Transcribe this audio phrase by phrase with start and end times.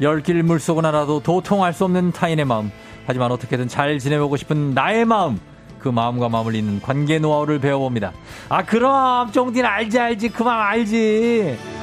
[0.00, 2.70] 열길 물속은 알아도 도통할 수 없는 타인의 마음.
[3.06, 5.38] 하지만 어떻게든 잘 지내보고 싶은 나의 마음.
[5.78, 8.12] 그 마음과 잇는 관계 노하우를 배워봅니다.
[8.48, 10.28] 아, 그럼, 쫑디는 알지, 알지.
[10.28, 11.79] 그 마음 알지.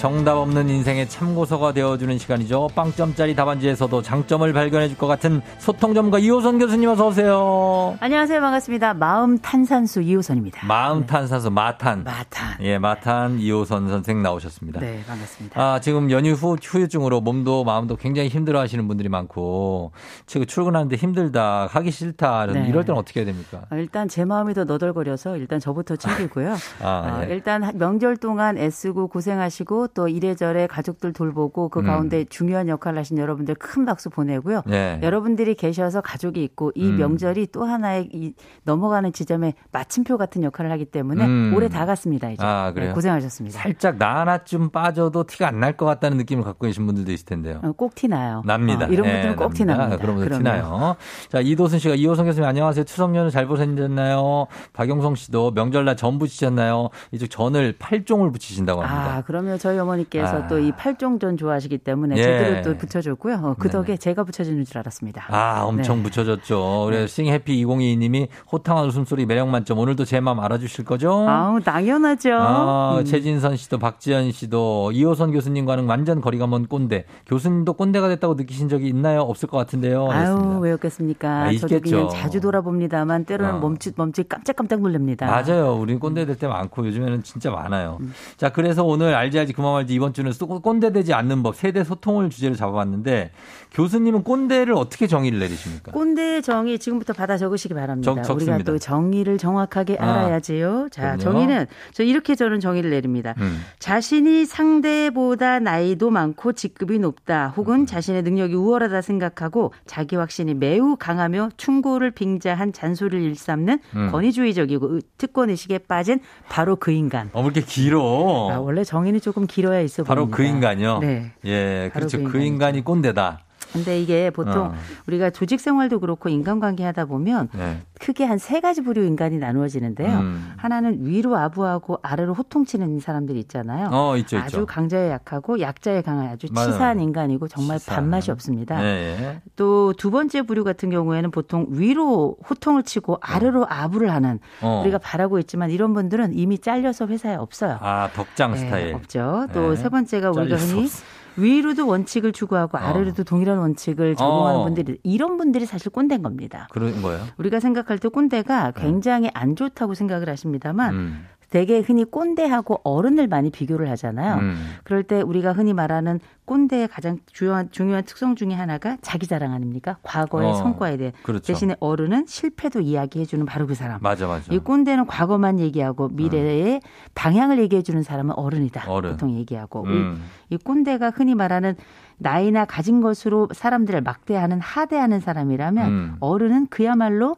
[0.00, 2.70] 정답 없는 인생의 참고서가 되어주는 시간이죠.
[2.74, 7.98] 빵점짜리 답안지에서도 장점을 발견해줄 것 같은 소통 전문가 이호선 교수님 어서 오세요.
[8.00, 8.40] 안녕하세요.
[8.40, 8.94] 반갑습니다.
[8.94, 10.66] 마음 탄산수 이호선입니다.
[10.66, 12.02] 마음 탄산수 마탄.
[12.02, 12.56] 마탄.
[12.60, 14.80] 예, 마탄 이호선 선생 나오셨습니다.
[14.80, 15.60] 네, 반갑습니다.
[15.60, 19.92] 아, 지금 연휴 후 후유증으로 몸도 마음도 굉장히 힘들어 하시는 분들이 많고
[20.24, 22.46] 지금 출근하는데 힘들다, 하기 싫다.
[22.46, 22.66] 네.
[22.70, 23.64] 이럴 때는 어떻게 해야 됩니까?
[23.70, 26.56] 어, 일단 제 마음이 더 너덜거려서 일단 저부터 챙기고요.
[26.82, 27.34] 아, 어, 예.
[27.34, 31.86] 일단 명절 동안 애쓰고 고생하시고 또 이래저래 가족들 돌보고 그 음.
[31.86, 34.62] 가운데 중요한 역할을 하신 여러분들 큰 박수 보내고요.
[34.66, 34.98] 네.
[35.02, 36.96] 여러분들이 계셔서 가족이 있고 이 음.
[36.98, 41.52] 명절이 또 하나의 이 넘어가는 지점에 마침표 같은 역할을 하기 때문에 음.
[41.54, 42.30] 올해 다 갔습니다.
[42.30, 42.88] 이제 아, 그래요?
[42.90, 43.58] 네, 고생하셨습니다.
[43.60, 47.60] 살짝 나 하나쯤 빠져도 티가 안 날 것 같다는 느낌을 갖고 계신 분들도 있을 텐데요.
[47.62, 48.42] 어, 꼭 티나요.
[48.44, 48.86] 납니다.
[48.86, 49.96] 어, 이런 예, 분들은 꼭 티납니다.
[49.98, 50.38] 그런 분들.
[50.38, 50.96] 티나요.
[51.28, 52.84] 자, 이도순 씨가 이호성 교수님 안녕하세요.
[52.84, 54.46] 추석 연휴 잘 보내셨나요?
[54.72, 56.88] 박용성 씨도 명절날 전 붙이셨나요?
[57.12, 59.16] 이쪽 전을 팔종을 붙이신다고 합니다.
[59.16, 60.46] 아, 그러면 저희 어머니께서 아.
[60.46, 62.22] 또이 팔종전 좋아하시기 때문에 예.
[62.22, 63.34] 제대로 또 붙여줬고요.
[63.42, 63.72] 어, 그 네네.
[63.72, 65.26] 덕에 제가 붙여주는 줄 알았습니다.
[65.28, 66.02] 아, 엄청 네.
[66.04, 66.84] 붙여졌죠.
[66.86, 69.78] 그래서 싱해피 2022님이 호탕한 웃음소리 매력 만점.
[69.78, 71.26] 오늘도 제 마음 알아주실 거죠?
[71.28, 72.32] 아우, 당연하죠.
[72.34, 73.04] 아, 음.
[73.04, 77.04] 최진선 씨도 박지현 씨도 이호선 교수님과는 완전 거리가 먼 꼰대.
[77.26, 79.20] 교수님도 꼰대가 됐다고 느끼신 적이 있나요?
[79.22, 80.10] 없을 것 같은데요.
[80.10, 80.58] 아유.
[80.60, 81.28] 왜 없겠습니까?
[81.44, 81.80] 아, 저도.
[81.80, 83.58] 그냥 자주 돌아봅니다만 때로는 어.
[83.60, 85.26] 멈칫 멈칫 깜짝깜짝 놀랍니다.
[85.26, 85.74] 맞아요.
[85.80, 87.98] 우리 꼰대 될 때 많고 요즘에는 진짜 많아요.
[88.00, 88.14] 음.
[88.38, 91.84] 자, 그래서 오늘 알지 알지 그만 말지 이번 주는 쏘- 꼰대 되지 않는 법 세대
[91.84, 93.30] 소통을 주제로 잡아봤는데
[93.72, 95.92] 교수님은 꼰대를 어떻게 정의를 내리십니까?
[95.92, 98.22] 꼰대의 정의 지금부터 받아 적으시기 바랍니다.
[98.22, 98.36] 적-.
[98.36, 100.88] 우리가 또 정의를 정확하게 아, 알아야지요.
[100.90, 101.18] 자, 그럼요.
[101.18, 103.34] 정의는 저 이렇게 저는 정의를 내립니다.
[103.38, 103.60] 음.
[103.78, 107.52] 자신이 상대보다 나이도 많고 직급이 높다 음.
[107.56, 114.08] 혹은 자신의 능력이 우월하다 생각하고 자기 확신이 매우 강하며 충고를 빙자한 잔소리를 일삼는 음.
[114.10, 117.30] 권위주의적이고 의- 특권의식에 빠진 바로 그 인간.
[117.32, 118.50] 어, 왜 이렇게 길어?
[118.50, 120.36] 아, 원래 정의는 조금 길 어야 있어 바로 보입니다.
[120.36, 120.98] 그 인간이요?
[121.00, 121.32] 네.
[121.44, 122.24] 예, 바로 그렇죠.
[122.24, 122.38] 그 그.
[122.38, 123.40] 인간이 꼰대다.
[123.72, 124.74] 근데 이게 보통 어.
[125.06, 127.82] 우리가 조직 생활도 그렇고 인간관계 하다 보면 네.
[128.00, 130.18] 크게 한 세 가지 부류 인간이 나누어지는데요.
[130.18, 130.52] 음.
[130.56, 133.90] 하나는 위로 아부하고 아래로 호통치는 사람들이 있잖아요.
[133.92, 134.44] 어, 있죠, 있죠.
[134.46, 136.72] 아주 강자에 약하고 약자에 강한 아주 맞아요.
[136.72, 138.04] 치사한 인간이고 정말 치사한.
[138.04, 138.82] 밥맛이 없습니다.
[138.82, 139.40] 예, 예.
[139.56, 144.80] 또두 번째 부류 같은 경우에는 보통 위로 호통을 치고 아래로 아부를 하는 어.
[144.82, 147.78] 우리가 바라고 있지만 이런 분들은 이미 잘려서 회사에 없어요.
[147.82, 148.94] 아, 덕장 네, 스타일.
[148.94, 149.46] 없죠.
[149.52, 149.76] 또 네.
[149.76, 151.04] 세 번째가 우리가 흔히 없어.
[151.40, 152.80] 위로도 원칙을 추구하고 어.
[152.80, 154.64] 아래로도 동일한 원칙을 적용하는 어.
[154.64, 156.68] 분들이 이런 분들이 사실 꼰대인 겁니다.
[156.70, 157.24] 그런 거예요?
[157.38, 161.26] 우리가 생각할 때 꼰대가 굉장히 안 좋다고 생각을 하십니다만 음.
[161.50, 164.36] 되게 흔히 꼰대하고 어른을 많이 비교를 하잖아요.
[164.36, 164.76] 음.
[164.84, 169.98] 그럴 때 우리가 흔히 말하는 꼰대의 가장 중요한, 중요한 특성 중에 하나가 자기 자랑 아닙니까?
[170.02, 171.12] 과거의 어, 성과에 대해.
[171.24, 171.52] 그렇죠.
[171.52, 173.98] 대신에 어른은 실패도 이야기해주는 바로 그 사람.
[174.00, 174.52] 맞아, 맞아.
[174.52, 176.80] 이 꼰대는 과거만 얘기하고 미래의
[177.16, 178.90] 방향을 얘기해주는 사람은 어른이다.
[178.90, 179.12] 어른.
[179.12, 179.84] 보통 얘기하고.
[179.84, 180.22] 음.
[180.50, 181.74] 이 꼰대가 흔히 말하는
[182.18, 186.16] 나이나 가진 것으로 사람들을 막대하는 하대하는 사람이라면 음.
[186.20, 187.36] 어른은 그야말로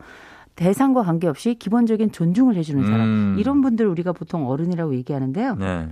[0.56, 3.00] 대상과 관계없이 기본적인 존중을 해주는 사람.
[3.00, 3.36] 음.
[3.38, 5.56] 이런 분들 우리가 보통 어른이라고 얘기하는데요.
[5.56, 5.88] 네.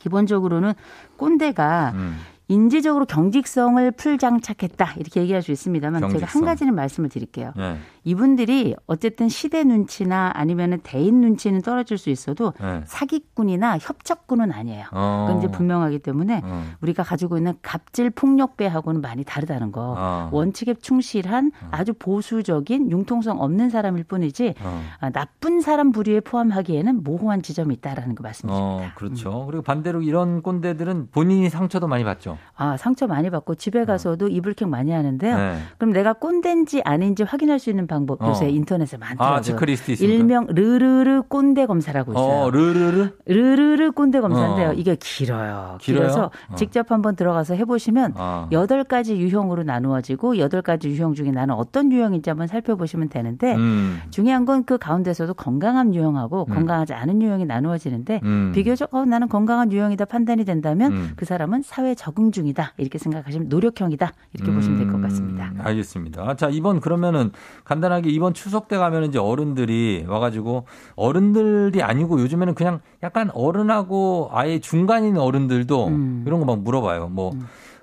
[0.00, 0.72] 기본적으로는
[1.16, 2.16] 꼰대가 음.
[2.48, 6.44] 인지적으로 경직성을 풀장착했다 이렇게 얘기할 수 있습니다만 제가 한 경직성.
[6.44, 7.52] 가지는 말씀을 드릴게요.
[7.56, 7.78] 네.
[8.04, 12.82] 이분들이 어쨌든 시대 눈치나 아니면은 대인 눈치는 떨어질 수 있어도 네.
[12.84, 14.84] 사기꾼이나 협착꾼은 아니에요.
[14.92, 15.24] 어.
[15.26, 16.64] 그건 이제 분명하기 때문에 어.
[16.82, 19.94] 우리가 가지고 있는 갑질 폭력배하고는 많이 다르다는 거.
[19.96, 20.28] 어.
[20.30, 24.82] 원칙에 충실한 아주 보수적인 융통성 없는 사람일 뿐이지 어.
[25.00, 28.66] 아, 나쁜 사람 부류에 포함하기에는 모호한 지점이 있다라는 거 말씀드립니다.
[28.66, 29.46] 어, 그렇죠.
[29.46, 32.34] 그리고 반대로 이런 꼰대들은 본인이 상처도 많이 받죠.
[32.56, 33.84] 아 상처 많이 받고 집에 어.
[33.84, 35.36] 가서도 이불킥 많이 하는데요.
[35.36, 35.56] 네.
[35.78, 38.30] 그럼 내가 꼰대인지 아닌지 확인할 수 있는 방법 어.
[38.30, 39.38] 요새 인터넷에 많더라고요.
[39.38, 40.14] 아, 체크리스트 있습니까?
[40.14, 42.24] 일명 르르르 꼰대 검사라고 있어요.
[42.24, 43.10] 어, 르르르?
[43.26, 44.70] 르르르 꼰대 검사인데요.
[44.70, 44.72] 어.
[44.72, 45.78] 이게 길어요.
[45.80, 46.02] 길어요?
[46.02, 46.54] 길어서 어.
[46.56, 48.48] 직접 한번 들어가서 해보시면 아.
[48.50, 54.00] 여덟 가지 유형으로 나누어지고 여덟 가지 유형 중에 나는 어떤 유형인지 한번 살펴보시면 되는데 음.
[54.10, 56.54] 중요한 건 그 가운데서도 건강한 유형하고 음.
[56.54, 58.52] 건강하지 않은 유형이 나누어지는데 음.
[58.54, 61.12] 비교적 어, 나는 건강한 유형이다 판단이 된다면 음.
[61.16, 65.50] 그 사람은 사회 적응 중이다 이렇게 생각하시면 노력형이다 이렇게 보시면 될 것 같습니다.
[65.54, 66.34] 음, 알겠습니다.
[66.36, 67.30] 자, 이번 그러면은
[67.64, 70.66] 간단하게 이번 추석 때 가면 이제 어른들이 와가지고
[70.96, 76.24] 어른들이 아니고 요즘에는 그냥 약간 어른하고 아예 중간인 어른들도 음.
[76.26, 77.08] 이런 거 막 물어봐요.
[77.08, 77.32] 뭐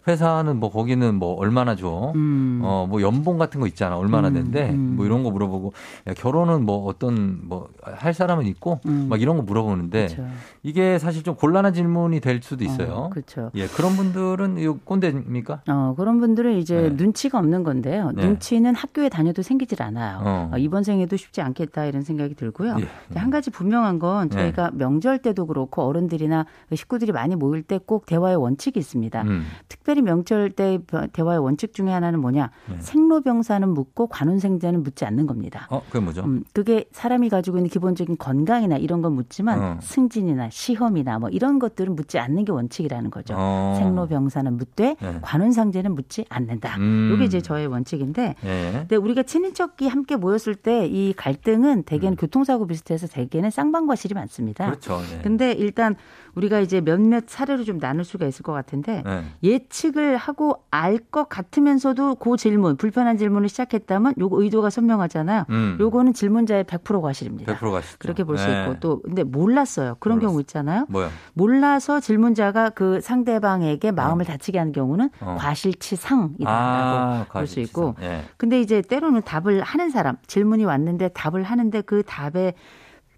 [0.07, 2.11] 회사는 뭐 거기는 뭐 얼마나 줘?
[2.15, 2.61] 음.
[2.63, 3.97] 어, 뭐 연봉 같은 거 있잖아.
[3.97, 4.69] 얼마나 음, 된대?
[4.71, 4.95] 음.
[4.95, 5.73] 뭐 이런 거 물어보고
[6.07, 9.07] 야, 결혼은 뭐 어떤 뭐 할 사람은 있고 음.
[9.09, 10.27] 막 이런 거 물어보는데 그렇죠.
[10.63, 12.93] 이게 사실 좀 곤란한 질문이 될 수도 있어요.
[12.93, 13.51] 어, 그렇죠.
[13.55, 15.61] 예, 그런 분들은 이 꼰대입니까?
[15.67, 16.89] 어, 그런 분들은 이제 네.
[16.89, 18.11] 눈치가 없는 건데요.
[18.15, 18.25] 네.
[18.25, 20.19] 눈치는 학교에 다녀도 생기질 않아요.
[20.23, 20.49] 어.
[20.53, 22.77] 어, 이번 생에도 쉽지 않겠다 이런 생각이 들고요.
[22.79, 23.17] 예.
[23.19, 24.35] 한 가지 분명한 건 네.
[24.37, 29.21] 저희가 명절 때도 그렇고 어른들이나 식구들이 많이 모일 때 꼭 대화의 원칙이 있습니다.
[29.23, 29.43] 음.
[29.91, 30.79] 특별히 명절 때
[31.11, 32.49] 대화의 원칙 중에 하나는 뭐냐?
[32.69, 32.75] 네.
[32.79, 35.67] 생로병사는 묻고 관운생자는 묻지 않는 겁니다.
[35.69, 36.23] 어, 그게 뭐죠?
[36.23, 39.77] 음, 그게 사람이 가지고 있는 기본적인 건강이나 이런 건 묻지만 어.
[39.81, 43.33] 승진이나 시험이나 뭐 이런 것들은 묻지 않는 게 원칙이라는 거죠.
[43.37, 43.75] 어.
[43.79, 45.19] 생로병사는 묻되 네.
[45.21, 46.77] 관운상제는 묻지 않는다.
[46.77, 47.11] 음.
[47.13, 48.71] 이게 이제 저의 원칙인데 예.
[48.71, 54.65] 근데 우리가 친인척이 함께 모였을 때 이 갈등은 대개는 교통사고 비슷해서 대개는 쌍방과 실이 많습니다.
[54.65, 54.69] 음.
[54.71, 55.01] 그렇죠.
[55.09, 55.21] 네.
[55.23, 55.95] 근데 일단
[56.35, 59.23] 우리가 이제 몇몇 사례로 좀 나눌 수가 있을 것 같은데 네.
[59.81, 65.45] 예측을 하고 알 것 같으면서도 그 질문 불편한 질문을 시작했다면 요거 의도가 선명하잖아요.
[65.49, 65.77] 음.
[65.79, 67.55] 요거는 질문자의 100% 과실입니다.
[67.55, 67.97] 100% 가시죠.
[67.99, 68.61] 그렇게 볼수 네.
[68.61, 69.95] 있고 또 근데 몰랐어요.
[69.99, 70.29] 그런 몰랐어.
[70.29, 70.85] 경우 있잖아요.
[70.89, 71.09] 뭐야?
[71.33, 75.35] 몰라서 질문자가 그 상대방에게 마음을 다치게 하는 경우는 어.
[75.39, 78.23] 과실치상이다라고 아, 볼수 있고 예.
[78.37, 82.53] 근데 이제 때로는 답을 하는 사람 질문이 왔는데 답을 하는데 그 답의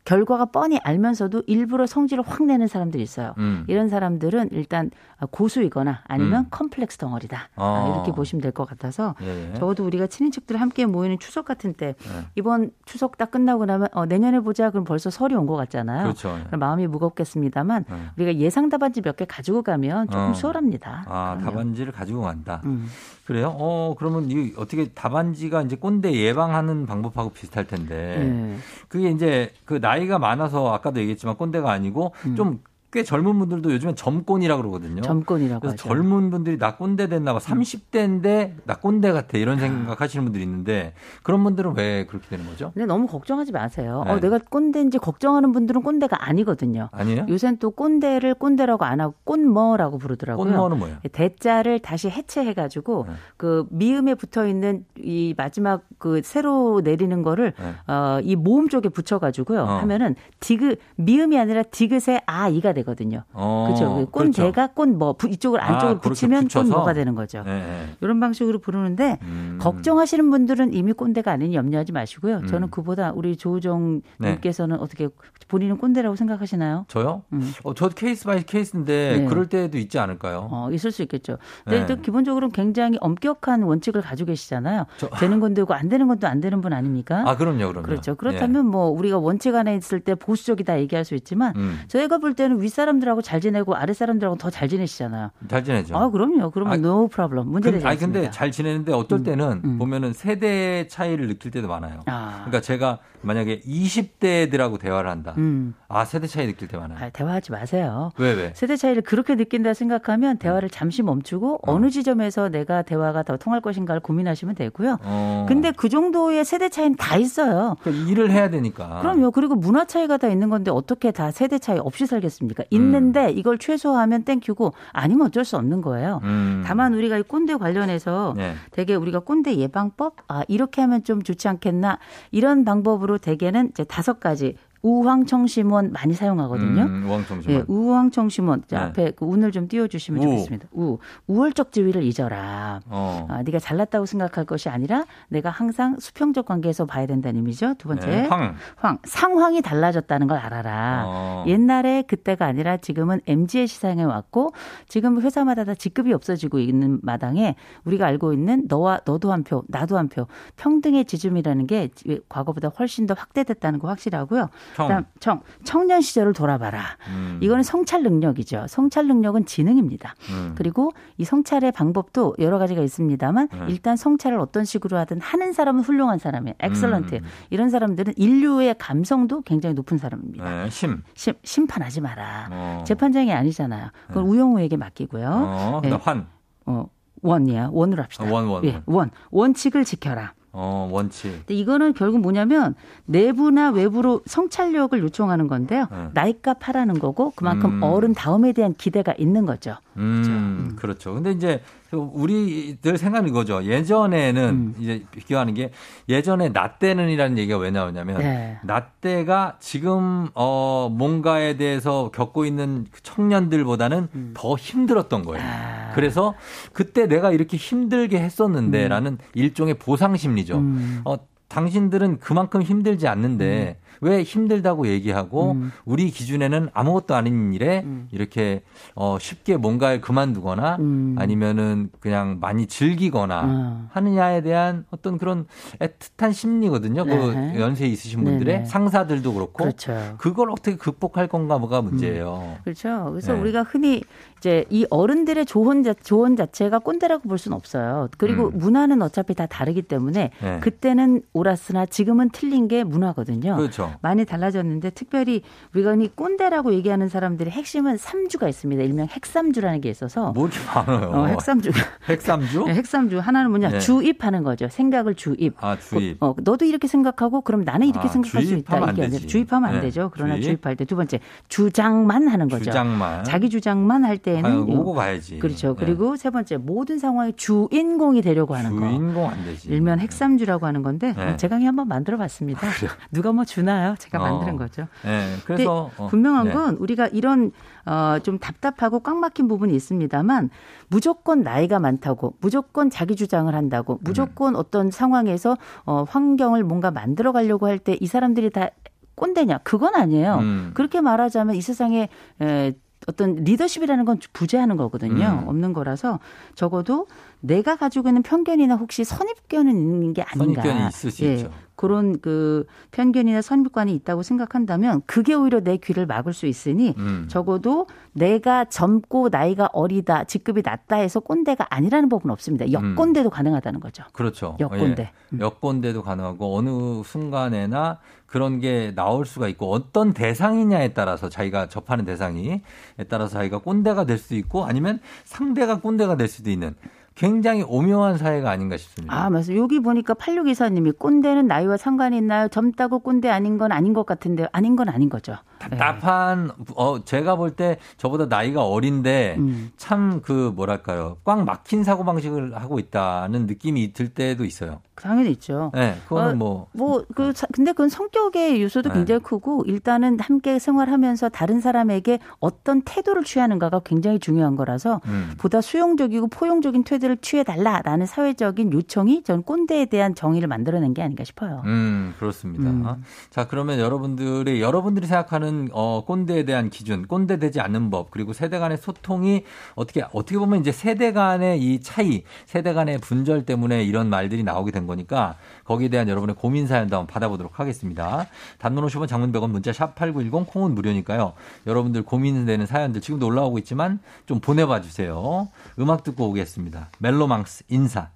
[0.05, 3.33] 결과가 뻔히 알면서도 일부러 성질을 확 내는 사람들이 있어요.
[3.37, 3.63] 음.
[3.67, 4.91] 이런 사람들은 일단
[5.31, 6.47] 고수이거나 아니면 음.
[6.51, 7.49] 컴플렉스 덩어리다.
[7.55, 7.63] 어.
[7.65, 9.51] 아, 이렇게 보시면 될 것 같아서 예.
[9.51, 9.53] 예.
[9.55, 12.25] 적어도 우리가 친인척들 함께 모이는 추석 같은 때 네.
[12.35, 16.03] 이번 추석 딱 끝나고 나면 어, 내년에 보자 그럼 벌써 설이 온 것 같잖아요.
[16.03, 16.37] 그렇죠.
[16.51, 16.55] 예.
[16.55, 17.95] 마음이 무겁겠습니다만 네.
[18.17, 20.33] 우리가 예상 답안지 몇 개 가지고 가면 조금 어.
[20.33, 21.05] 수월합니다.
[21.07, 21.51] 아, 그럼요.
[21.51, 22.61] 답안지를 가지고 간다.
[22.65, 22.87] 음.
[23.25, 23.55] 그래요?
[23.57, 28.17] 어, 그러면 이 어떻게 답안지가 이제 꼰대 예방하는 방법하고 비슷할 텐데.
[28.17, 28.57] 네.
[28.89, 32.59] 그게 이제 그 나이가 많아서 아까도 얘기했지만 꼰대가 아니고 좀
[32.93, 34.97] 꽤 젊은 분들도 요즘엔 점꼰이라고 그러거든요.
[34.97, 35.01] 음.
[35.01, 35.89] 점권이라고 그래서 하죠.
[35.89, 37.39] 젊은 분들이 나 꼰대 됐나 봐.
[37.39, 39.39] 30대인데 나 꼰대 같아.
[39.39, 40.93] 이런 생각하시는 분들이 있는데
[41.23, 42.71] 그런 분들은 왜 그렇게 되는 거죠?
[42.75, 44.03] 근데 너무 걱정하지 마세요.
[44.05, 44.11] 네.
[44.11, 46.89] 어, 내가 꼰대인지 걱정하는 분들은 꼰대가 아니거든요.
[46.91, 47.25] 아니에요?
[47.27, 50.51] 요새는 또 꼰대를 꼰대라고 안 하고 꼰머라고 부르더라고요.
[50.51, 50.97] 꼰머는 뭐예요?
[51.11, 53.13] 대자를 다시 해체해 가지고 네.
[53.37, 57.91] 그 미음에 붙어 있는 이 마지막 그 새로 내리는 거를 네.
[57.91, 59.79] 어, 이 모음 쪽에 붙여 가지고요 어.
[59.79, 63.23] 하면은 디귿 미음이 아니라 디귿의 아 이가 되 거든요.
[63.33, 64.07] 어, 그렇죠.
[64.11, 66.69] 꼰대가 꼰뭐 이쪽을 아, 안쪽으로 그렇게 붙이면 붙여서?
[66.73, 67.43] 꼰뭐가 되는 거죠.
[67.43, 67.85] 네, 네.
[68.01, 69.57] 이런 방식으로 부르는데 음.
[69.61, 72.37] 걱정하시는 분들은 이미 꼰대가 아니니 염려하지 마시고요.
[72.37, 72.47] 음.
[72.47, 74.31] 저는 그보다 우리 조우정 네.
[74.31, 75.07] 님께서는 어떻게
[75.47, 76.85] 본인은 꼰대라고 생각하시나요?
[76.87, 77.23] 저요?
[77.33, 77.51] 음.
[77.63, 79.25] 어, 저 case by case인데 네.
[79.25, 80.47] 그럴 때도 있지 않을까요?
[80.51, 81.37] 어, 있을 수 있겠죠.
[81.63, 81.85] 근데 네.
[81.85, 84.85] 또 기본적으로 굉장히 엄격한 원칙을 가지고 계시잖아요.
[84.97, 87.23] 저- 되는 건 되고 안 되는 건또안 되는 분 아닙니까?
[87.27, 87.83] 아, 그럼요, 그럼요.
[87.83, 88.15] 그렇죠.
[88.15, 91.59] 그렇다면 뭐 우리가 원칙 안에 있을 때 보수적이다 얘기할 수 있지만 예.
[91.59, 95.31] 음, 저희가 볼 때는 윗사람들하고 잘 지내고 아랫사람들하고 더 잘 지내시잖아요.
[95.47, 95.95] 잘 지내죠.
[95.97, 96.51] 아, 그럼요.
[96.51, 97.47] 그러면 아, no problem.
[97.49, 97.99] 문제되지 근- 아니.
[97.99, 99.77] 근데 잘 지내는데 어떨 때는 음.
[99.79, 102.01] 보면은 세대 차이를 느낄 때도 많아요.
[102.05, 102.31] 아.
[102.45, 105.33] 그러니까 제가 만약에 20대들하고 대화를 한다.
[105.37, 105.73] 음.
[105.87, 106.97] 아 세대 차이 느낄 때 많아요.
[107.03, 108.11] 아, 대화하지 마세요.
[108.17, 108.51] 왜 왜?
[108.55, 111.79] 세대 차이를 그렇게 느낀다 생각하면 대화를 잠시 멈추고 어.
[111.79, 114.97] 느 지점에서 내가 대화가 더 통할 것인가를 고민하시면 되고요.
[115.03, 115.45] 어.
[115.47, 117.75] 근데 그 정도의 세대 차이는 다 있어요.
[117.81, 118.99] 그러니까 일을 해야 되니까.
[119.01, 119.31] 그럼요.
[119.31, 122.62] 그리고 문화 차이가 다 있는 건데 어떻게 다 세대 차이 없이 살겠습니까?
[122.71, 126.19] 있는데 이걸 최소화하면 땡큐고 아니면 어쩔 수 없는 거예요.
[126.23, 126.63] 음.
[126.65, 128.53] 다만 우리가 이 꼰대 관련해서 네.
[128.71, 131.99] 되게 우리가 꼰대 예방법 아 이렇게 하면 좀 좋지 않겠나
[132.31, 136.83] 이런 방법으로 대개는 이제 다섯 가지 우황청심원 많이 사용하거든요.
[136.83, 137.59] 음, 우왕청심원.
[137.59, 138.85] 예, 우황청심원 자, 네.
[138.85, 140.23] 앞에 그 운을 좀 띄워주시면 우.
[140.29, 140.67] 좋겠습니다.
[140.73, 140.97] 우
[141.27, 142.81] 우월적 지위를 잊어라.
[142.87, 143.25] 어.
[143.29, 147.75] 아, 네가 잘났다고 생각할 것이 아니라 내가 항상 수평적 관계에서 봐야 된다는 의미죠.
[147.77, 148.55] 두 번째 네, 황.
[148.75, 151.03] 황 상황이 달라졌다는 걸 알아라.
[151.07, 151.45] 어.
[151.47, 154.51] 옛날에 그때가 아니라 지금은 MG의 시장에 왔고
[154.89, 159.97] 지금 회사마다 다 직급이 없어지고 있는 마당에 우리가 알고 있는 너와 너도 한 표, 나도
[159.97, 161.89] 한 표, 평등의 지점이라는 게
[162.27, 164.49] 과거보다 훨씬 더 확대됐다는 거 확실하고요.
[164.73, 164.87] 청.
[164.87, 166.83] 그다음 청 청년 시절을 돌아봐라.
[167.09, 167.39] 음.
[167.41, 168.65] 이거는 성찰 능력이죠.
[168.67, 170.15] 성찰 능력은 지능입니다.
[170.31, 170.53] 음.
[170.57, 173.59] 그리고 이 성찰의 방법도 여러 가지가 있습니다만 네.
[173.69, 176.55] 일단 성찰을 어떤 식으로 하든 하는 사람은 훌륭한 사람이에요.
[176.59, 177.15] Excellent.
[177.15, 177.21] 음.
[177.49, 180.63] 이런 사람들은 인류의 감성도 굉장히 높은 사람입니다.
[180.63, 181.03] 네, 심.
[181.13, 182.49] 심, 심판하지 마라.
[182.51, 182.83] 어.
[182.85, 183.89] 재판장이 아니잖아요.
[184.07, 185.27] 그건 우영우에게 맡기고요.
[185.29, 185.91] 어, 네.
[185.91, 186.27] 환.
[186.65, 186.87] 어,
[187.21, 187.69] 원이야.
[187.71, 188.25] 원으로 합시다.
[188.25, 189.11] 어, 원, 원, 예, 원.
[189.31, 190.33] 원칙을 지켜라.
[190.55, 191.31] 어, 원칙.
[191.31, 195.87] 근데 이거는 결국 뭐냐면 내부나 외부로 성찰력을 요청하는 건데요.
[195.89, 196.09] 네.
[196.13, 197.83] 나이값 하라는 거고 그만큼 음.
[197.83, 199.77] 어른 다음에 대한 기대가 있는 거죠.
[199.97, 201.15] 음, 그렇죠.
[201.15, 203.63] 근데 이제 우리들 생각은 이거죠.
[203.63, 204.75] 예전에는 음.
[204.79, 205.71] 이제 비교하는 게
[206.07, 208.59] 예전에 나 때는이라는 얘기가 왜 나오냐면 네.
[208.63, 215.43] 나 때가 지금 어 뭔가에 대해서 겪고 있는 그 청년들보다는 더 힘들었던 거예요.
[215.43, 215.49] 음.
[215.49, 215.82] 아.
[215.93, 216.35] 그래서
[216.73, 220.57] 그때 내가 이렇게 힘들게 했었는데라는 일종의 보상 심리죠.
[220.57, 221.01] 음.
[221.05, 221.17] 어
[221.53, 225.71] 당신들은 그만큼 힘들지 않는데 왜 힘들다고 얘기하고 음.
[225.85, 228.63] 우리 기준에는 아무것도 아닌 일에 이렇게
[228.95, 231.15] 어 쉽게 뭔가를 그만두거나 음.
[231.19, 233.87] 아니면은 그냥 많이 즐기거나 어.
[233.91, 235.45] 하느냐에 대한 어떤 그런
[235.79, 237.05] 애틋한 심리거든요.
[237.05, 237.53] 네.
[237.53, 238.65] 그 연세 있으신 분들의 네네.
[238.65, 240.15] 상사들도 그렇고 그렇죠.
[240.17, 242.57] 그걸 어떻게 극복할 건가 뭐가 문제예요.
[242.63, 243.09] 그렇죠.
[243.11, 243.39] 그래서 네.
[243.39, 244.01] 우리가 흔히
[244.43, 248.09] 이제 이 어른들의 조언, 자, 조언 자체가 꼰대라고 볼 수는 없어요.
[248.17, 248.57] 그리고 음.
[248.57, 250.59] 문화는 어차피 다 다르기 때문에 네.
[250.59, 253.57] 그때는 옳았으나 지금은 틀린 게 문화거든요.
[253.57, 253.93] 그렇죠.
[254.01, 255.41] 많이 달라졌는데 특별히
[255.75, 258.81] 우리가 흔히 꼰대라고 얘기하는 사람들의 핵심은 삼주가 있습니다.
[258.83, 261.09] 일명 핵삼주라는 게 있어서 뭐 이렇게 많아요.
[261.11, 261.71] 어, 핵삼주.
[262.07, 262.63] 핵삼주?
[262.67, 263.79] 네, 핵삼주 하나는 뭐냐 네.
[263.79, 264.69] 주입하는 거죠.
[264.69, 265.55] 생각을 주입.
[265.61, 266.23] 아, 주입.
[266.23, 268.77] 어, 너도 이렇게 생각하고 그럼 나는 이렇게 아, 생각할 수 있다.
[268.77, 269.27] 안 이게 아니라.
[269.27, 270.09] 주입하면 안 네, 되죠.
[270.13, 270.43] 그러나 주입.
[270.43, 270.65] 주입.
[270.65, 271.19] 할 때 두 번째
[271.49, 272.63] 주장만 하는 거죠.
[272.65, 273.23] 주장만.
[273.25, 275.39] 자기 주장만 할 때는 아유, 오고 가야지.
[275.39, 275.75] 그렇죠.
[275.75, 275.85] 네.
[275.85, 278.87] 그리고 세 번째 모든 상황의 주인공이 되려고 하는 거.
[278.87, 279.67] 주인공 안 되지.
[279.69, 281.37] 일면 핵삼주라고 하는 건데 네.
[281.37, 282.67] 제가 그냥 한번 만들어 봤습니다.
[283.11, 283.95] 누가 뭐 주나요?
[283.99, 284.21] 제가 어.
[284.21, 284.87] 만드는 거죠.
[285.03, 286.53] 네, 그래서 어, 분명한 네.
[286.53, 287.51] 건 우리가 이런
[287.85, 290.49] 어, 좀 답답하고 꽉 막힌 부분이 있습니다만
[290.87, 293.99] 무조건 나이가 많다고 무조건 자기 주장을 한다고 음.
[294.01, 298.69] 무조건 어떤 상황에서 어, 환경을 뭔가 만들어 가려고 할 때 이 사람들이 다
[299.15, 300.35] 꼰대냐 그건 아니에요.
[300.35, 300.71] 음.
[300.73, 302.09] 그렇게 말하자면 이 세상에
[302.41, 302.73] 에,
[303.07, 305.41] 어떤 리더십이라는 건 부재하는 거거든요.
[305.43, 305.47] 음.
[305.47, 306.19] 없는 거라서
[306.55, 307.07] 적어도
[307.39, 310.61] 내가 가지고 있는 편견이나 혹시 선입견은 있는 게 아닌가.
[310.61, 311.33] 선입견이 있을 수 예.
[311.35, 311.51] 있죠.
[311.75, 317.25] 그런 그 편견이나 선입관이 있다고 생각한다면 그게 오히려 내 귀를 막을 수 있으니 음.
[317.27, 322.71] 적어도 내가 젊고 나이가 어리다, 직급이 낮다 해서 꼰대가 아니라는 법은 없습니다.
[322.71, 324.03] 역꼰대도 가능하다는 거죠.
[324.13, 324.55] 그렇죠.
[324.59, 325.11] 여꼰대.
[325.33, 325.39] 예.
[325.39, 327.97] 여꼰대도 가능하고 어느 순간에나
[328.33, 332.63] 그런 게 나올 수가 있고 어떤 대상이냐에 따라서 자기가 접하는 대상이에
[333.07, 336.73] 따라서 자기가 꼰대가 될 수도 있고 아니면 상대가 꼰대가 될 수도 있는
[337.13, 339.13] 굉장히 오묘한 사회가 아닌가 싶습니다.
[339.15, 339.57] 아, 맞아요.
[339.57, 342.47] 여기 보니까 8624님이 꼰대는 나이와 상관이 있나요?
[342.47, 345.35] 젊다고 꼰대 아닌 건 아닌 것 같은데 아닌 건 아닌 거죠.
[345.69, 349.71] 답답한 어 제가 볼 때 저보다 나이가 어린데 음.
[349.77, 354.81] 참그 뭐랄까요 꽉 막힌 사고 방식을 하고 있다는 느낌이 들 때도 있어요.
[354.95, 355.71] 당연히 있죠.
[355.73, 358.95] 네, 그거는 어, 뭐 뭐, 그, 사- 근데 그건 성격의 요소도 네.
[358.95, 365.31] 굉장히 크고, 일단은 함께 생활하면서 다른 사람에게 어떤 태도를 취하는가가 굉장히 중요한 거라서, 음.
[365.39, 371.23] 보다 수용적이고 포용적인 태도를 취해 달라라는 사회적인 요청이 전 꼰대에 대한 정의를 만들어낸 게 아닌가
[371.23, 371.63] 싶어요.
[371.65, 372.69] 음, 그렇습니다.
[372.69, 373.03] 음.
[373.31, 378.59] 자, 그러면 여러분들이, 여러분들이 생각하는, 어, 꼰대에 대한 기준, 꼰대 되지 않는 법, 그리고 세대
[378.59, 379.43] 간의 소통이
[379.75, 384.71] 어떻게, 어떻게 보면 이제 세대 간의 이 차이, 세대 간의 분절 때문에 이런 말들이 나오게
[384.71, 388.27] 된 거니까 거기에 대한 여러분의 고민 사연도 한번 받아보도록 하겠습니다.
[388.59, 391.33] 단문 50원 장문 100원 문자 샵 8910 콩은 무료니까요.
[391.67, 395.49] 여러분들 고민되는 사연들 지금도 올라오고 있지만 좀 보내봐 주세요.
[395.79, 396.89] 음악 듣고 오겠습니다.
[396.99, 398.12] 멜로망스 인사.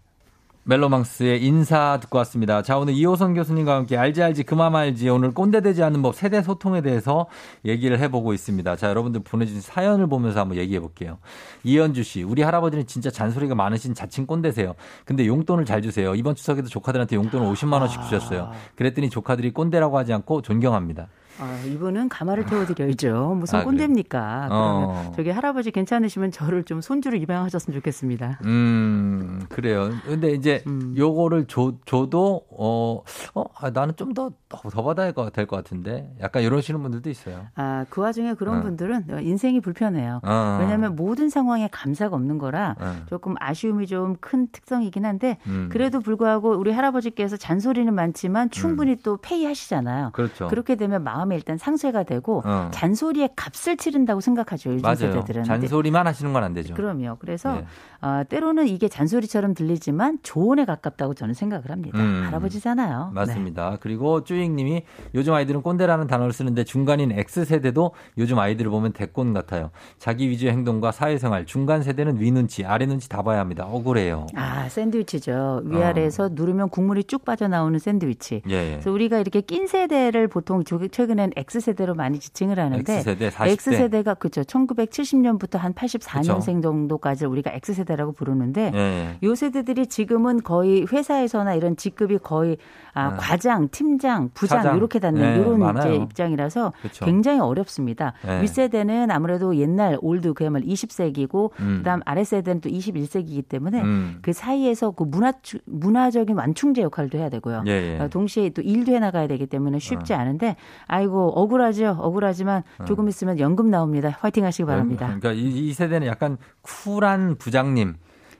[0.67, 2.61] 멜로망스의 인사 듣고 왔습니다.
[2.61, 6.41] 자, 오늘 이호선 교수님과 함께 알지 알지 그만 알지 오늘 꼰대 되지 않는 법 세대
[6.41, 7.27] 소통에 대해서
[7.63, 8.75] 얘기를 해보고 있습니다.
[8.75, 11.19] 자, 여러분들 보내주신 사연을 보면서 한번 얘기해 볼게요.
[11.63, 14.75] 이현주 씨, 우리 할아버지는 진짜 잔소리가 많으신 자칭 꼰대세요.
[15.05, 16.13] 근데 용돈을 잘 주세요.
[16.15, 18.51] 이번 추석에도 조카들한테 용돈을 50만 원씩 주셨어요.
[18.75, 21.07] 그랬더니 조카들이 꼰대라고 하지 않고 존경합니다.
[21.39, 23.35] 아, 이분은 가마를 태워드려야죠.
[23.39, 23.63] 무슨 아?
[23.63, 24.47] 꼰대입니까?
[24.51, 25.11] 어.
[25.15, 28.39] 저기 할아버지 괜찮으시면 저를 좀 손주로 입양하셨으면 좋겠습니다.
[28.45, 29.89] 음, 그래요.
[30.05, 30.93] 근데 이제 음.
[30.97, 33.01] 요거를 줘, 줘도, 어,
[33.35, 36.13] 어, 아, 나는 좀 더, 더, 더 받아야 될 것 같은데.
[36.21, 37.47] 약간 이러시는 분들도 있어요.
[37.55, 38.61] 아, 그 와중에 그런 어.
[38.61, 40.21] 분들은 인생이 불편해요.
[40.23, 40.57] 어.
[40.59, 42.95] 왜냐하면 모든 상황에 감사가 없는 거라 어.
[43.07, 45.69] 조금 아쉬움이 좀 큰 특성이긴 한데 음.
[45.71, 50.11] 그래도 불구하고 우리 할아버지께서 잔소리는 많지만 충분히 또 페이하시잖아요.
[50.13, 50.47] 그렇죠.
[50.47, 52.69] 그렇게 되면 마음이 마음에 일단 상쇄가 되고 어.
[52.71, 54.71] 잔소리의 값을 치른다고 생각하죠.
[54.71, 54.95] 요즘 맞아요.
[54.95, 55.43] 세대들은.
[55.43, 56.73] 잔소리만 하시는 건 안 되죠.
[56.75, 57.17] 그럼요.
[57.19, 57.65] 그래서 네.
[58.01, 61.99] 어, 때로는 이게 잔소리처럼 들리지만 조언에 가깝다고 저는 생각을 합니다.
[61.99, 62.23] 음.
[62.27, 63.11] 할아버지잖아요.
[63.13, 63.19] 네.
[63.19, 63.77] 맞습니다.
[63.81, 64.83] 그리고 쭈잉님이
[65.15, 69.71] 요즘 아이들은 꼰대라는 단어를 쓰는데 중간인 X세대도 요즘 아이들을 보면 대꼰 같아요.
[69.97, 73.65] 자기 위주의 행동과 사회생활, 중간 세대는 위 눈치, 아래 눈치 다 봐야 합니다.
[73.65, 74.27] 억울해요.
[74.35, 75.63] 아, 샌드위치죠.
[75.65, 78.43] 위아래에서 누르면 국물이 쭉 빠져나오는 샌드위치.
[78.47, 78.71] 예, 예.
[78.73, 80.87] 그래서 우리가 이렇게 낀 세대를 보통 조-
[81.17, 83.47] 최근엔 X세대로 많이 지칭을 하는데 X세대, 40대.
[83.49, 84.43] X세대가 그렇죠.
[84.43, 89.17] 1970년부터 한 84년생 정도까지 우리가 X세대라고 부르는데 예, 예.
[89.23, 92.57] 요 세대들이 지금은 거의 회사에서나 이런 직급이 거의
[92.93, 93.17] 아, 네.
[93.17, 94.77] 과장, 팀장, 부장 차장.
[94.77, 95.93] 이렇게 닿는 네, 이런 많아요.
[95.93, 97.05] 이제 입장이라서 그쵸.
[97.05, 98.13] 굉장히 어렵습니다.
[98.25, 98.41] 네.
[98.41, 101.75] 윗세대는 아무래도 옛날 old 그야말로 20세기고 음.
[101.79, 104.19] 그다음 아랫세대는 또 21세기이기 때문에 음.
[104.21, 105.33] 그 사이에서 그 문화
[105.65, 107.63] 문화적인 완충제 역할도 해야 되고요.
[107.67, 107.99] 예, 예.
[107.99, 110.55] 어, 동시에 또 일도 해 나가야 되기 때문에 쉽지 않은데
[110.85, 111.97] 아이 고 억울하죠.
[111.99, 114.17] 억울하지만 조금 있으면 연금 나옵니다.
[114.19, 115.05] 화이팅 하시기 바랍니다.
[115.05, 117.95] 그러니까 이, 이 세대는 약간 쿨한 부장님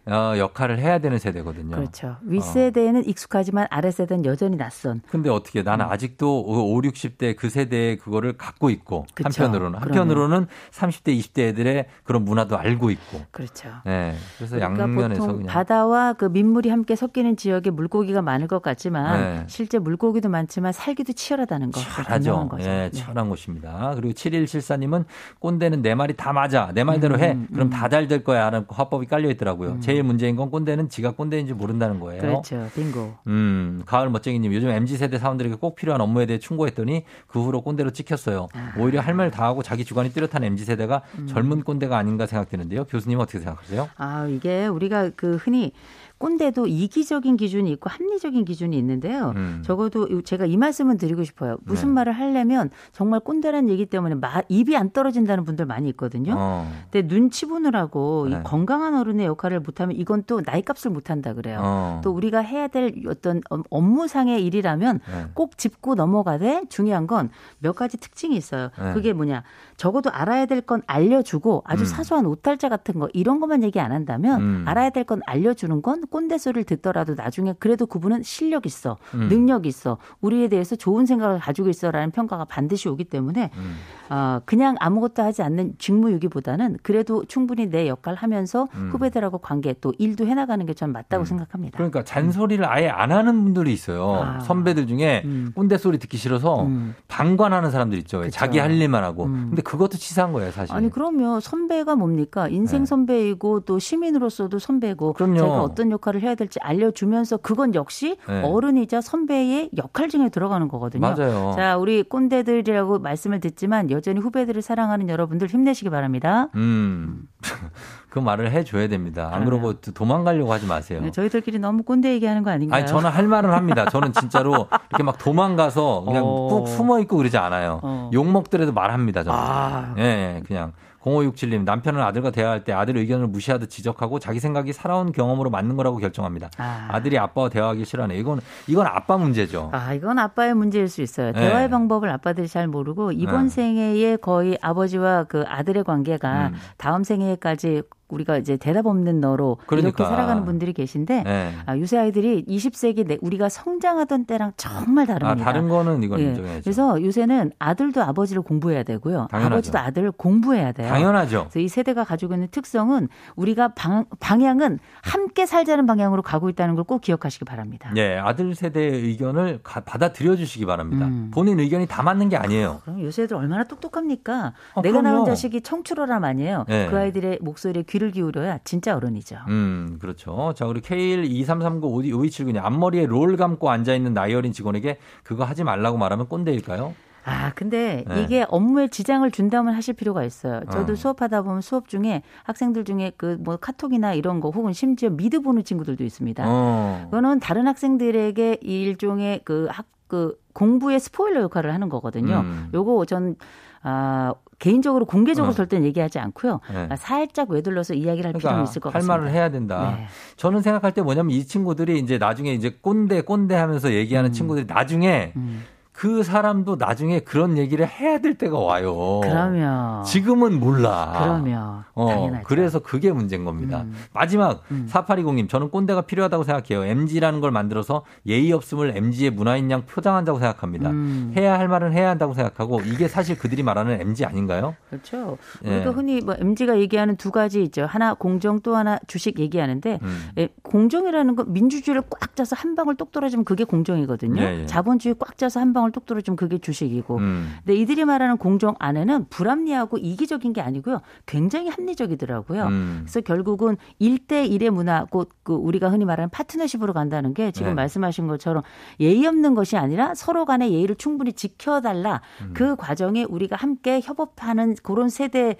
[0.10, 1.76] 어, 역할을 해야 되는 세대거든요.
[1.76, 2.18] 그렇죠.
[2.24, 5.02] 윗세대에는 익숙하지만 아랫세대는 여전히 낯선.
[5.10, 9.44] 근데 어떻게 나는 아직도 5, 60대 그 세대의 그거를 갖고 있고 그쵸.
[9.44, 9.80] 한편으로는.
[9.80, 13.22] 한편으로는 30대 20대 애들의 그런 문화도 알고 있고.
[13.32, 13.70] 그렇죠.
[13.86, 14.16] 네.
[14.38, 19.44] 그래서 그러니까 양면에서 그냥 바다와 그 민물이 함께 섞이는 지역에 물고기가 많을 것 같지만 네.
[19.48, 21.80] 실제 물고기도 많지만 살기도 치열하다는 거.
[21.80, 22.48] 치열하죠.
[22.48, 22.64] 거죠.
[22.64, 22.92] 예, 네.
[22.92, 23.94] 치열한 곳입니다.
[23.96, 25.06] 그리고 7174님은
[25.40, 26.72] 꼰대는 내 말이 다 맞아.
[26.74, 27.34] 내 말대로 해.
[27.34, 28.48] 음, 그럼 다잘 될 거야.
[28.50, 29.80] 라는 화법이 깔려 있더라고요.
[29.80, 32.22] 제일 문제인 건 꼰대는 지가 꼰대인지 모른다는 거예요.
[32.22, 32.70] 그렇죠.
[32.75, 33.16] 빙고.
[33.27, 38.48] 음, 가을 멋쟁이님, 요즘 MZ세대 사원들에게 꼭 필요한 업무에 대해 충고했더니 그 후로 꼰대로 찍혔어요.
[38.54, 38.74] 아.
[38.80, 41.27] 오히려 할 말 다 하고 자기 주관이 뚜렷한 MZ세대가 음.
[41.27, 42.86] 젊은 꼰대가 아닌가 생각되는데요.
[42.86, 43.89] 교수님 어떻게 생각하세요?
[43.98, 45.72] 아, 이게 우리가 그 흔히
[46.18, 49.34] 꼰대도 이기적인 기준이 있고 합리적인 기준이 있는데요.
[49.36, 49.62] 음.
[49.64, 51.58] 적어도 제가 이 말씀은 드리고 싶어요.
[51.64, 51.94] 무슨 네.
[51.96, 56.34] 말을 하려면 정말 꼰대라는 얘기 때문에 마- 입이 안 떨어진다는 분들 많이 있거든요.
[56.38, 58.38] 어, 근데 눈치 보느라고 네.
[58.38, 61.60] 이 건강한 어른의 역할을 못하면 이건 또 나이값을 못한다 그래요.
[61.62, 62.02] 어.
[62.04, 65.26] 또 우리가 해야 될 어떤 업무상의 일이라면 네.
[65.34, 68.70] 꼭 짚고 넘어가되 중요한 건 몇 가지 특징이 있어요.
[68.80, 68.94] 네.
[68.94, 69.44] 그게 뭐냐.
[69.78, 71.86] 적어도 알아야 될 건 알려주고 아주 음.
[71.86, 74.64] 사소한 오탈자 같은 거 이런 것만 얘기 안 한다면 음.
[74.68, 78.98] 알아야 될 건 알려주는 건 꼰대 소리를 듣더라도 나중에 그래도 그분은 실력 있어.
[79.14, 79.28] 음.
[79.30, 79.98] 능력 있어.
[80.22, 83.76] 우리에 대해서 좋은 생각을 가지고 있어라는 평가가 반드시 오기 때문에 음.
[84.10, 88.90] 어, 그냥 아무것도 하지 않는 직무유기보다는 그래도 충분히 내 역할 하면서 음.
[88.92, 91.76] 후배들하고 관계 또 일도 해나가는 게 전 맞다고 생각합니다.
[91.76, 94.14] 그러니까 잔소리를 아예 안 하는 분들이 있어요.
[94.24, 94.40] 아.
[94.42, 95.52] 선배들 중에 음.
[95.56, 96.94] 꼰대 소리 듣기 싫어서 음.
[97.08, 98.20] 방관하는 사람들 있죠.
[98.20, 98.30] 그쵸.
[98.30, 99.24] 자기 할 일만 하고.
[99.26, 99.48] 음.
[99.50, 100.76] 근데 그것도 치사한 거예요, 사실.
[100.76, 102.86] 아니 그러면 선배가 뭡니까 인생 네.
[102.86, 105.36] 선배이고 또 시민으로서도 선배고 그럼요.
[105.38, 108.42] 자기가 어떤 역할을 해야 될지 알려주면서 그건 역시 네.
[108.44, 111.02] 어른이자 선배의 역할 중에 들어가는 거거든요.
[111.02, 111.54] 맞아요.
[111.56, 116.48] 자 우리 꼰대들이라고 말씀을 듣지만 여전히 후배들을 사랑하는 여러분들 힘내시기 바랍니다.
[116.56, 117.28] 음.
[118.10, 119.30] 그 말을 해줘야 됩니다.
[119.32, 119.46] 안.
[119.46, 121.02] 그러고 도망가려고 하지 마세요.
[121.02, 122.78] 네, 저희들끼리 너무 꼰대 얘기하는 거 아닌가요?
[122.80, 123.86] 아니 저는 할 말은 합니다.
[123.90, 126.48] 저는 진짜로 이렇게 막 도망가서 그냥 어.
[126.48, 127.80] 꾹 숨어 있고 그러지 않아요.
[127.84, 128.10] 어.
[128.14, 129.24] 욕 먹더라도 말합니다.
[129.24, 129.38] 저는.
[129.40, 129.94] 아.
[129.98, 130.04] 예,
[130.38, 130.74] 예, 그냥
[131.08, 135.98] 0567님 남편은 아들과 대화할 때 아들 의견을 무시하듯 지적하고 자기 생각이 살아온 경험으로 맞는 거라고
[135.98, 136.50] 결정합니다.
[136.58, 136.88] 아.
[136.89, 138.17] 아들이 아빠와 대화하기 싫어하네.
[138.17, 139.70] 이건 이건 아빠 문제죠.
[139.74, 141.32] 아, 이건 아빠의 문제일 수 있어요.
[141.32, 141.39] 네.
[141.39, 143.50] 대화의 방법을 아빠들이 잘 모르고 이번 네.
[143.50, 146.56] 생애에 거의 아버지와 그 아들의 관계가 음.
[146.78, 150.06] 다음 생애까지 우리가 이제 대답 없는 너로 이렇게 그러니까.
[150.06, 151.54] 살아가는 분들이 계신데 네.
[151.65, 155.43] 아, 요새 아이들이 20세기 내 우리가 성장하던 때랑 정말 아, 다릅니다.
[155.43, 156.24] 다른 거는 이건 예.
[156.26, 156.62] 인정해야죠.
[156.63, 159.28] 그래서 요새는 아들도 아버지를 공부해야 되고요.
[159.30, 159.54] 당연하죠.
[159.56, 160.88] 아버지도 아들을 공부해야 돼요.
[160.88, 161.48] 당연하죠.
[161.50, 166.88] 그래서 이 세대가 가지고 있는 특성은 우리가 방, 방향은 함께 살자는 방향으로 가고 있다는 걸
[166.88, 167.91] 꼭 기억하시기 바랍니다.
[167.98, 171.08] 예, 아들 세대의 의견을 가- 받아들여 주시기 바랍니다.
[171.08, 171.32] 음.
[171.34, 172.80] 본인 의견이 다 맞는 게 아니에요.
[172.86, 174.54] 그럼 요새 애들 얼마나 똑똑합니까?
[174.74, 175.26] 어, 내가 낳은 그럼요.
[175.26, 176.63] 자식이 청출어람 아니에요.
[176.70, 176.88] 네.
[176.89, 179.38] 그 아이들의 목소리에 귀를 기울여야 진짜 어른이죠.
[179.48, 180.54] 음, 그렇죠.
[180.56, 186.28] 자, 우리 K123395279님 앞머리에 롤 감고 앉아 있는 나이 어린 직원에게 그거 하지 말라고 말하면
[186.28, 186.94] 꼰대일까요?
[187.30, 188.24] 아, 근데 네.
[188.24, 190.62] 이게 업무에 지장을 준다면 하실 필요가 있어요.
[190.72, 190.96] 저도 어.
[190.96, 195.64] 수업하다 보면 수업 중에 학생들 중에 그 뭐 카톡이나 이런 거 혹은 심지어 미드 보는
[195.66, 196.44] 친구들도 있습니다.
[196.48, 197.02] 어.
[197.06, 202.39] 그거는 다른 학생들에게 이 일종의 그 학, 그 공부의 스포일러 역할을 하는 거거든요.
[202.39, 202.70] 음.
[202.74, 203.36] 요거 전,
[203.84, 205.56] 아, 개인적으로 공개적으로 어.
[205.56, 206.60] 절대 얘기하지 않고요.
[206.74, 206.88] 네.
[206.89, 209.17] 아, 살짝 외둘러서 이야기를 할 필요는 있을 것할 같습니다.
[209.17, 209.96] 말을 해야 된다.
[209.98, 210.08] 네.
[210.36, 215.34] 저는 생각할 때 뭐냐면 이 친구들이 이제 나중에 이제 꼰대 꼰대 하면서 얘기하는 친구들이 나중에
[215.36, 215.63] 음.
[215.98, 219.20] 그 사람도 나중에 그런 얘기를 해야 될 때가 와요.
[219.24, 221.18] 그러면 지금은 몰라.
[221.18, 222.44] 그러면 어, 당연하죠.
[222.46, 223.82] 그래서 그게 문제인 겁니다.
[223.82, 223.96] 음.
[224.14, 224.88] 마지막 음.
[224.92, 226.86] 4820님 저는 꼰대가 필요하다고 생각해요.
[226.88, 230.92] MG라는 걸 만들어서 예의 없음을 MG의 문화인 양 표장한다고 생각합니다.
[230.92, 231.34] 음.
[231.36, 234.76] 해야 할 말은 해야 한다고 생각하고 이게 사실 그들이 말하는 MG 아닌가요?
[234.92, 235.40] 그렇죠.
[235.66, 235.78] 예.
[235.78, 237.88] 우리가 흔히 뭐 MG가 얘기하는 두 가지 있죠.
[237.88, 240.30] 하나 공정 또 하나 주식 얘기하는데 음.
[240.38, 244.44] 예, 공정이라는 건 민주주의를 꽉 짜서 한 방울 똑 떨어지면 그게 공정이거든요.
[244.44, 244.66] 예, 예.
[244.68, 247.17] 자본주의 꽉 짜서 한 방울 똑 떨어지면 그게 주식이고.
[247.17, 247.54] 음.
[247.63, 251.02] 근데 이들이 말하는 공정 안에는 불합리하고 이기적인 게 아니고요.
[251.26, 252.65] 굉장히 합리적이더라고요.
[252.65, 252.97] 음.
[253.04, 257.76] 그래서 결국은 일대일의 문화, 곧 그 우리가 흔히 말하는 파트너십으로 간다는 게 지금 네.
[257.76, 258.63] 말씀하신 것처럼
[259.00, 262.19] 예의 없는 것이 아니라 서로 간의 예의를 충분히 지켜달라.
[262.41, 262.52] 음.
[262.54, 265.56] 그 과정에 우리가 함께 협업하는 그런 세대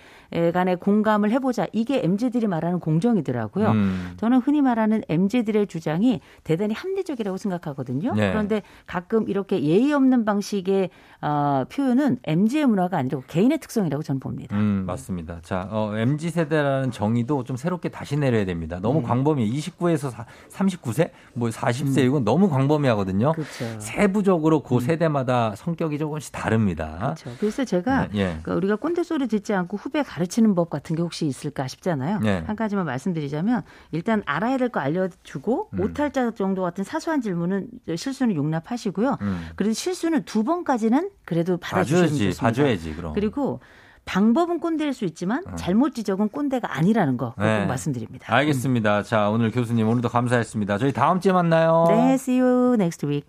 [0.54, 1.68] 간의 공감을 해보자.
[1.72, 3.72] 이게 MZ들이 말하는 공정이더라고요.
[3.72, 4.14] 음.
[4.18, 8.14] 저는 흔히 말하는 MZ들의 주장이 대단히 합리적이라고 생각하거든요.
[8.14, 8.30] 네.
[8.30, 10.90] 그런데 가끔 이렇게 예의 없는 방식의
[11.22, 14.56] 어, 표현은 MZ의 문화가 아니라 개인의 특성이라고 저는 봅니다.
[14.56, 15.40] 음, 맞습니다.
[15.42, 18.80] 자, 어, MZ 세대라는 정의도 좀 새롭게 다시 내려야 됩니다.
[18.82, 19.50] 너무 광범위.
[19.52, 20.14] 29에서
[20.52, 23.32] 39세, 뭐 40세 이건 너무 광범위하거든요.
[23.34, 23.80] 그렇죠.
[23.80, 27.16] 세부적으로 그 세대마다 성격이 조금씩 다릅니다.
[27.16, 27.32] 그렇죠.
[27.40, 28.24] 그래서 제가 네, 예.
[28.44, 32.20] 그러니까 우리가 꼰대 소리 듣지 않고 후배 가르치는 법 같은 게 혹시 있을까 싶잖아요.
[32.20, 32.44] 네.
[32.46, 35.80] 한 가지만 말씀드리자면 일단 알아야 될 거 알려주고 음.
[35.80, 39.18] 오탈자 정도 같은 사소한 질문은 실수는 용납하시고요.
[39.22, 39.48] 음.
[39.56, 42.42] 그래도 실수 는 두 번까지는 그래도 받아주시면 봐줘야지, 좋습니다.
[42.42, 43.14] 봐줘야지, 그럼.
[43.14, 43.60] 그리고
[44.06, 47.44] 방법은 꼰대일 수 있지만 잘못 지적은 꼰대가 아니라는 거꼭 어.
[47.44, 47.66] 네.
[47.66, 48.34] 말씀드립니다.
[48.34, 49.04] 알겠습니다.
[49.04, 50.78] 자, 오늘 교수님 오늘도 감사했습니다.
[50.78, 51.86] 저희 다음 주에 만나요.
[51.90, 53.28] 네, see you next week.